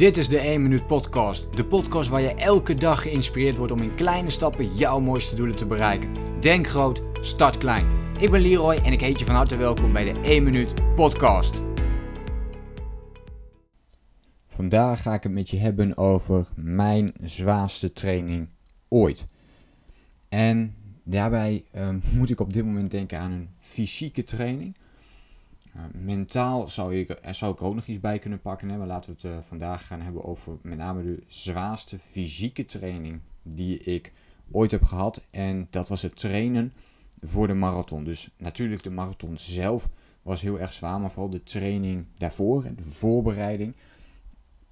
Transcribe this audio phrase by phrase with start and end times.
[0.00, 1.56] Dit is de 1 Minuut Podcast.
[1.56, 5.56] De podcast waar je elke dag geïnspireerd wordt om in kleine stappen jouw mooiste doelen
[5.56, 6.14] te bereiken.
[6.40, 7.86] Denk groot, start klein.
[8.18, 11.62] Ik ben Leroy en ik heet je van harte welkom bij de 1 Minuut Podcast.
[14.46, 18.48] Vandaag ga ik het met je hebben over mijn zwaarste training
[18.88, 19.26] ooit.
[20.28, 20.74] En
[21.04, 24.76] daarbij ehm, moet ik op dit moment denken aan een fysieke training.
[25.76, 28.68] Uh, mentaal zou ik, er zou ik ook nog iets bij kunnen pakken.
[28.68, 28.76] Hè?
[28.76, 33.20] Maar laten we het uh, vandaag gaan hebben over met name de zwaarste fysieke training
[33.42, 34.12] die ik
[34.50, 35.22] ooit heb gehad.
[35.30, 36.72] En dat was het trainen
[37.20, 38.04] voor de marathon.
[38.04, 39.88] Dus natuurlijk de marathon zelf
[40.22, 41.00] was heel erg zwaar.
[41.00, 43.74] Maar vooral de training daarvoor, de voorbereiding.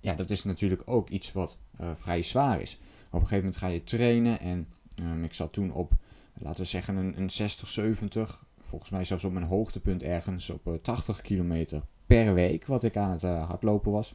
[0.00, 2.80] Ja, dat is natuurlijk ook iets wat uh, vrij zwaar is.
[3.06, 4.40] Op een gegeven moment ga je trainen.
[4.40, 4.68] En
[5.00, 5.92] um, ik zat toen op,
[6.38, 10.78] laten we zeggen, een, een 60, 70 volgens mij zelfs op mijn hoogtepunt ergens op
[10.82, 14.14] 80 eh, kilometer per week, wat ik aan het uh, hardlopen was.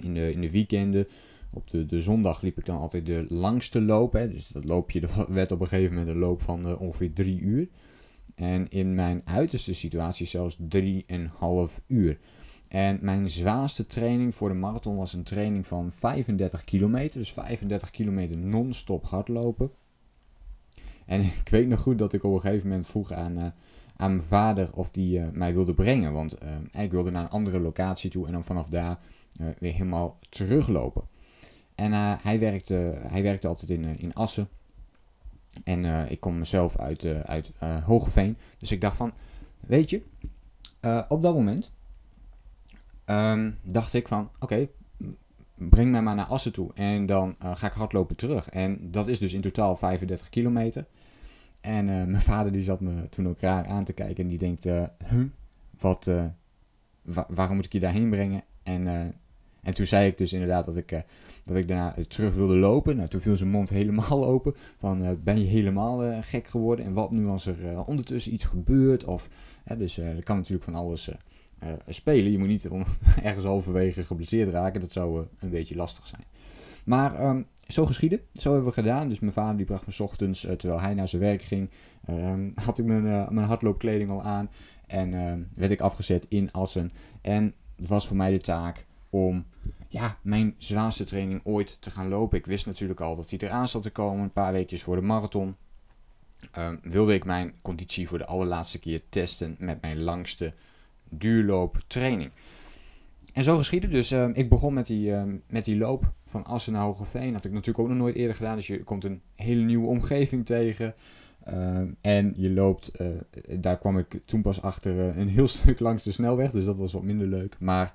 [0.00, 1.08] In de, in de weekenden,
[1.50, 4.12] op de, de zondag liep ik dan altijd de langste loop.
[4.12, 4.28] Hè.
[4.28, 7.68] Dus dat loopje werd op een gegeven moment een loop van uh, ongeveer 3 uur.
[8.34, 12.18] En in mijn uiterste situatie zelfs 3,5 uur.
[12.68, 17.20] En mijn zwaarste training voor de marathon was een training van 35 kilometer.
[17.20, 19.70] Dus 35 kilometer non-stop hardlopen.
[21.14, 23.46] En ik weet nog goed dat ik op een gegeven moment vroeg aan, uh,
[23.96, 26.12] aan mijn vader of die uh, mij wilde brengen.
[26.12, 28.98] Want uh, ik wilde naar een andere locatie toe en dan vanaf daar
[29.58, 31.02] weer helemaal teruglopen.
[31.74, 31.92] En
[32.22, 34.48] hij, werkte, hij werkte altijd in, in Assen.
[35.64, 37.52] En ik kom mezelf uit, uit
[37.84, 38.36] Hogeveen.
[38.58, 39.12] Dus ik dacht van,
[39.60, 40.02] weet je,
[41.08, 41.72] op dat moment
[43.06, 44.68] um, dacht ik van, oké,
[45.54, 48.48] breng mij maar naar Assen toe en dan ga ik hardlopen terug.
[48.48, 50.86] En dat is dus in totaal 35 kilometer.
[51.64, 54.38] En uh, mijn vader die zat me toen ook raar aan te kijken en die
[54.38, 55.24] denkt, uh, huh,
[55.80, 56.10] wat,
[57.02, 58.42] wa waarom moet ik je daarheen brengen?
[58.62, 58.86] En,
[59.62, 61.04] en toen zei ik dus inderdaad dat ik,
[61.44, 62.96] dat ik daarna terug wilde lopen.
[62.96, 66.84] Nou, toen viel zijn mond helemaal open van, ben je helemaal gek geworden?
[66.84, 69.04] En wat nu als er ondertussen iets gebeurt?
[69.04, 69.28] Of,
[69.78, 71.10] dus er kan natuurlijk van alles
[71.88, 72.30] spelen.
[72.30, 72.68] Je moet niet
[73.22, 74.80] ergens halverwege geblesseerd raken.
[74.80, 76.24] Dat zou een beetje lastig zijn.
[76.84, 78.20] Maar um, zo geschieden.
[78.32, 79.08] Zo hebben we gedaan.
[79.08, 81.70] Dus mijn vader die bracht me s ochtends, uh, terwijl hij naar zijn werk ging,
[82.08, 83.02] um, had ik mijn,
[83.34, 84.50] mijn hardloopkleding al aan.
[84.86, 86.90] En ehm, werd ik afgezet in Assen.
[87.20, 89.44] En het was voor mij de taak om
[89.88, 92.38] ja, mijn zwaarste training ooit te gaan lopen.
[92.38, 94.22] Ik wist natuurlijk al dat hij eraan zat te komen.
[94.22, 95.56] Een paar weekjes voor de marathon.
[96.82, 100.54] wilde ik mijn conditie voor de allerlaatste keer testen met mijn langste
[101.08, 102.30] duurlooptraining.
[103.34, 104.12] En zo geschiedde dus.
[104.12, 107.24] Uh, ik begon met die, uh, met die loop van Assen naar Hogeveen.
[107.24, 108.56] Dat had ik natuurlijk ook nog nooit eerder gedaan.
[108.56, 110.94] Dus je komt een hele nieuwe omgeving tegen.
[111.48, 113.08] Uh, en je loopt, eh,
[113.58, 116.50] daar kwam ik toen pas achter een heel stuk langs de snelweg.
[116.50, 117.56] Dus dat was wat minder leuk.
[117.58, 117.94] Maar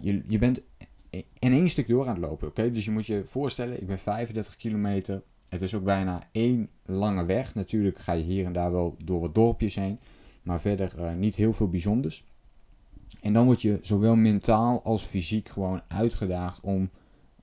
[0.00, 0.62] je, je bent
[1.38, 2.48] in één stuk door aan het lopen.
[2.48, 5.22] Oké, Dus je moet je voorstellen, ik ben 35 kilometer.
[5.48, 7.54] Het is ook bijna één lange weg.
[7.54, 9.98] Natuurlijk ga je hier en daar wel door wat dorpjes heen.
[10.42, 12.24] Maar verder uh, niet heel veel bijzonders.
[13.20, 16.90] En dan word je zowel mentaal als fysiek gewoon uitgedaagd om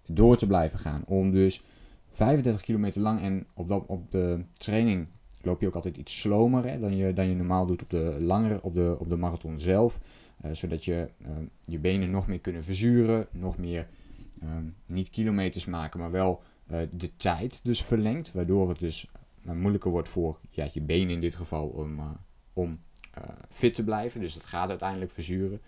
[0.06, 1.04] door te blijven gaan.
[1.06, 1.64] Om dus
[2.12, 5.08] 35 kilometer lang en op, dat, op de training
[5.42, 8.60] loop je ook altijd iets slomer dan, je, dan je normaal doet op de langere,
[8.62, 10.00] op de, op de marathon zelf.
[10.46, 11.28] Uh, zodat je uh,
[11.62, 13.88] je benen nog meer kunnen verzuren, nog meer
[14.44, 14.50] uh,
[14.86, 16.42] niet kilometers maken, maar wel
[16.92, 18.32] de tijd dus verlengt.
[18.32, 22.00] Waardoor het dus moeilijker wordt voor ja, je benen in dit geval om,
[22.54, 22.80] om
[23.50, 24.22] fit te blijven.
[24.22, 25.62] Dus dat gaat uiteindelijk verzuren.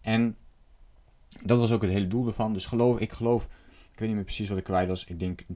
[0.00, 0.36] En
[1.42, 2.52] dat was ook het hele doel ervan.
[2.52, 3.44] Dus geloof, ik geloof,
[3.92, 5.04] ik weet niet meer precies wat ik kwijt was.
[5.04, 5.46] Ik denk 3,5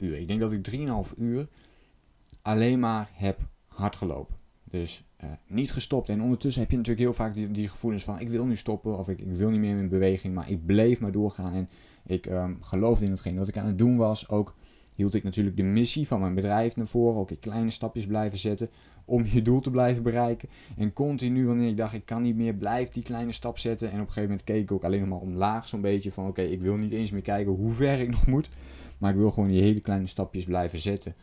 [0.00, 0.18] uur.
[0.18, 1.48] Ik denk dat ik 3,5 uur
[2.42, 4.36] alleen maar heb hard gelopen.
[4.64, 6.08] Dus uh, niet gestopt.
[6.08, 8.98] En ondertussen heb je natuurlijk heel vaak die, die gevoelens van ik wil nu stoppen
[8.98, 10.34] of ik, ik wil niet meer in beweging.
[10.34, 11.68] Maar ik bleef maar doorgaan en
[12.06, 14.28] ik um, geloofde in hetgeen wat ik aan het doen was.
[14.28, 14.54] Ook
[14.96, 17.20] hield ik natuurlijk de missie van mijn bedrijf naar voren.
[17.20, 18.70] Ook in kleine stapjes blijven zetten
[19.06, 20.48] om je doel te blijven bereiken.
[20.76, 23.88] En continu wanneer ik dacht ik kan niet meer, blijf die kleine stap zetten.
[23.88, 26.26] En op een gegeven moment keek ik ook alleen nog maar omlaag zo'n beetje van
[26.26, 28.50] oké, ik wil niet eens meer kijken hoe ver ik nog moet.
[28.98, 31.14] Maar ik wil gewoon die hele kleine stapjes blijven zetten.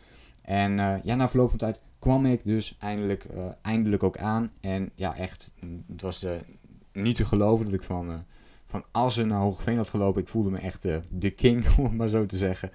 [0.42, 4.52] En uh, ja, na verloop van tijd kwam ik dus eindelijk, uh, eindelijk ook aan.
[4.60, 5.54] En ja, echt,
[5.92, 6.32] het was uh,
[6.94, 8.24] niet te geloven dat ik van,
[8.66, 10.22] van Assen naar Hoogveen had gelopen.
[10.22, 12.72] Ik voelde me echt de king, om het maar zo te zeggen.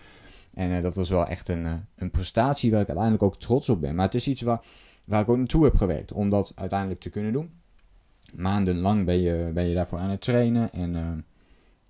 [0.59, 3.95] En dat was wel echt een, een prestatie waar ik uiteindelijk ook trots op ben.
[3.95, 4.61] Maar het is iets waar,
[5.05, 7.51] waar ik ook naartoe heb gewerkt om dat uiteindelijk te kunnen doen.
[8.35, 10.73] Maandenlang ben je, ben je daarvoor aan het trainen.
[10.73, 11.09] En, uh,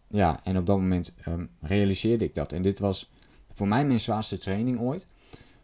[0.09, 2.53] ja, en op dat moment um, realiseerde ik dat.
[2.53, 3.11] En dit was
[3.53, 5.07] voor mij mijn zwaarste training ooit.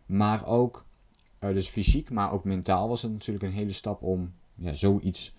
[0.06, 0.85] Maar ook,
[1.39, 5.35] dus fysiek, maar ook mentaal was het natuurlijk een hele stap om ja, zoiets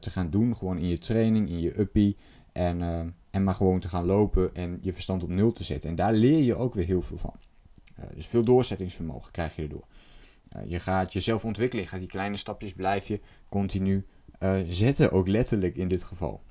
[0.00, 0.56] te gaan doen.
[0.56, 2.16] Gewoon in je training, in je uppie.
[2.52, 5.90] En en maar gewoon te gaan lopen en je verstand op nul te zetten.
[5.90, 7.34] En daar leer je ook weer heel veel van.
[7.98, 9.84] Uh, dus veel doorzettingsvermogen krijg je erdoor.
[10.56, 14.06] Uh, je gaat jezelf ontwikkelen, je gaat die kleine stapjes blijf je continu
[14.40, 16.42] uh, zetten, ook letterlijk in dit geval.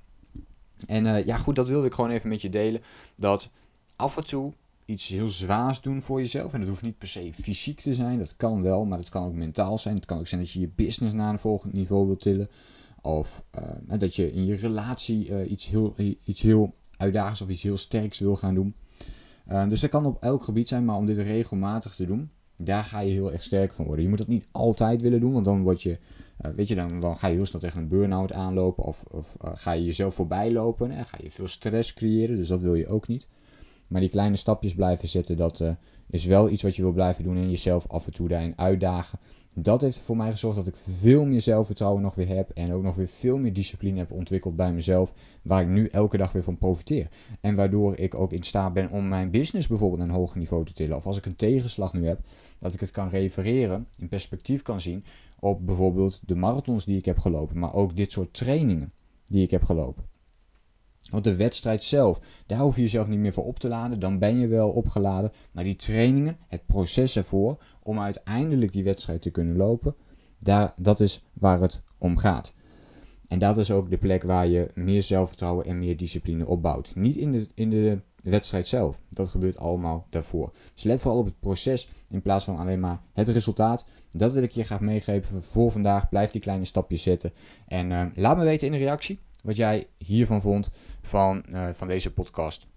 [0.87, 2.81] En ja, goed, dat wilde ik gewoon even met je delen.
[3.15, 3.49] Dat
[3.95, 4.53] af en toe
[4.85, 6.53] iets heel zwaars doen voor jezelf.
[6.53, 9.25] En dat hoeft niet per se fysiek te zijn, dat kan wel, maar dat kan
[9.25, 9.95] ook mentaal zijn.
[9.95, 12.49] Het kan ook zijn dat je je business naar een volgend niveau wilt tillen.
[13.01, 17.63] Of uh, dat je in je relatie uh, iets, heel, iets heel uitdagends of iets
[17.63, 18.75] heel sterks wil gaan doen.
[19.47, 22.83] Uh, dus dat kan op elk gebied zijn, maar om dit regelmatig te doen, daar
[22.83, 24.03] ga je heel erg sterk van worden.
[24.03, 25.97] Je moet dat niet altijd willen doen, want dan word je,
[26.55, 29.71] weet je, dan, dan ga je heel snel tegen een burn-out aanlopen of, of ga
[29.71, 33.07] je jezelf voorbij lopen en ga je veel stress creëren, dus dat wil je ook
[33.07, 33.27] niet.
[33.87, 35.63] Maar die kleine stapjes blijven zetten, dat
[36.09, 39.19] is wel iets wat je wil blijven doen en jezelf af en toe daarin uitdagen.
[39.55, 42.49] Dat heeft voor mij gezorgd dat ik veel meer zelfvertrouwen nog weer heb.
[42.49, 45.13] En ook nog weer veel meer discipline heb ontwikkeld bij mezelf.
[45.41, 47.09] Waar ik nu elke dag weer van profiteer.
[47.41, 50.73] En waardoor ik ook in staat ben om mijn business bijvoorbeeld een hoger niveau te
[50.73, 50.97] tillen.
[50.97, 52.19] Of als ik een tegenslag nu heb,
[52.59, 55.03] dat ik het kan refereren, in perspectief kan zien
[55.39, 57.59] op bijvoorbeeld de marathons die ik heb gelopen.
[57.59, 58.93] Maar ook dit soort trainingen
[59.25, 60.09] die ik heb gelopen.
[61.09, 63.99] Want de wedstrijd zelf, daar hoef je jezelf niet meer voor op te laden.
[63.99, 65.31] Dan ben je wel opgeladen.
[65.51, 69.95] Maar die trainingen, het proces ervoor, om uiteindelijk die wedstrijd te kunnen lopen,
[70.39, 72.53] daar, dat is waar het om gaat.
[73.27, 76.95] En dat is ook de plek waar je meer zelfvertrouwen en meer discipline opbouwt.
[76.95, 78.99] Niet in de, in de wedstrijd zelf.
[79.09, 80.51] Dat gebeurt allemaal daarvoor.
[80.73, 83.85] Dus let vooral op het proces in plaats van alleen maar het resultaat.
[84.09, 86.09] Dat wil ik je graag meegeven voor vandaag.
[86.09, 87.31] Blijf die kleine stapjes zetten.
[87.67, 90.69] En uh, laat me weten in de reactie wat jij hiervan vond
[91.01, 92.67] van, uh, van deze podcast.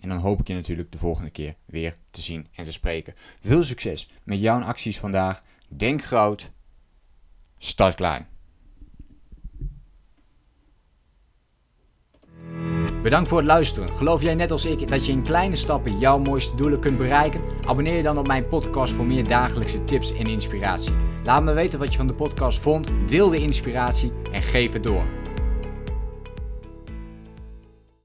[0.00, 3.14] En dan hoop ik je natuurlijk de volgende keer weer te zien en te spreken.
[3.40, 5.42] Veel succes met jouw acties vandaag.
[5.68, 6.50] Denk groot.
[7.58, 8.26] Start klein.
[13.02, 13.88] Bedankt voor het luisteren.
[13.88, 17.40] Geloof jij net als ik dat je in kleine stappen jouw mooiste doelen kunt bereiken?
[17.64, 20.92] Abonneer je dan op mijn podcast voor meer dagelijkse tips en inspiratie.
[21.24, 24.82] Laat me weten wat je van de podcast vond, deel de inspiratie en geef het
[24.82, 25.25] door.